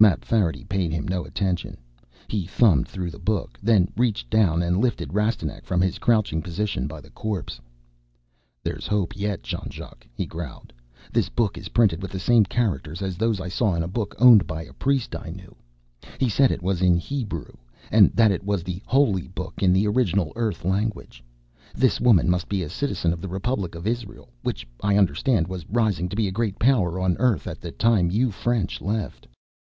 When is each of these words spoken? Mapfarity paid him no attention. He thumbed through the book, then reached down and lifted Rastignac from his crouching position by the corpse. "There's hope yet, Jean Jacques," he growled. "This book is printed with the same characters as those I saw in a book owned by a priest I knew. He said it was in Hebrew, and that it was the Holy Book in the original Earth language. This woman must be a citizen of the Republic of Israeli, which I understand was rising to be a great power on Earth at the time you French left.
Mapfarity 0.00 0.64
paid 0.64 0.90
him 0.90 1.06
no 1.06 1.24
attention. 1.24 1.76
He 2.26 2.44
thumbed 2.44 2.88
through 2.88 3.10
the 3.12 3.20
book, 3.20 3.56
then 3.62 3.86
reached 3.96 4.28
down 4.28 4.60
and 4.60 4.80
lifted 4.80 5.12
Rastignac 5.12 5.64
from 5.64 5.80
his 5.80 6.00
crouching 6.00 6.42
position 6.42 6.88
by 6.88 7.00
the 7.00 7.10
corpse. 7.10 7.60
"There's 8.64 8.88
hope 8.88 9.16
yet, 9.16 9.44
Jean 9.44 9.70
Jacques," 9.70 10.04
he 10.12 10.26
growled. 10.26 10.72
"This 11.12 11.28
book 11.28 11.56
is 11.56 11.68
printed 11.68 12.02
with 12.02 12.10
the 12.10 12.18
same 12.18 12.42
characters 12.44 13.00
as 13.00 13.16
those 13.16 13.40
I 13.40 13.46
saw 13.46 13.76
in 13.76 13.84
a 13.84 13.86
book 13.86 14.16
owned 14.18 14.44
by 14.44 14.64
a 14.64 14.72
priest 14.72 15.14
I 15.14 15.30
knew. 15.30 15.54
He 16.18 16.28
said 16.28 16.50
it 16.50 16.64
was 16.64 16.82
in 16.82 16.96
Hebrew, 16.96 17.52
and 17.92 18.10
that 18.16 18.32
it 18.32 18.42
was 18.42 18.64
the 18.64 18.82
Holy 18.86 19.28
Book 19.28 19.62
in 19.62 19.72
the 19.72 19.86
original 19.86 20.32
Earth 20.34 20.64
language. 20.64 21.22
This 21.76 22.00
woman 22.00 22.28
must 22.28 22.48
be 22.48 22.64
a 22.64 22.68
citizen 22.68 23.12
of 23.12 23.20
the 23.20 23.28
Republic 23.28 23.76
of 23.76 23.86
Israeli, 23.86 24.32
which 24.42 24.66
I 24.80 24.96
understand 24.98 25.46
was 25.46 25.64
rising 25.68 26.08
to 26.08 26.16
be 26.16 26.26
a 26.26 26.32
great 26.34 26.58
power 26.58 26.98
on 26.98 27.16
Earth 27.18 27.46
at 27.46 27.60
the 27.60 27.70
time 27.70 28.10
you 28.10 28.32
French 28.32 28.80
left. 28.80 29.28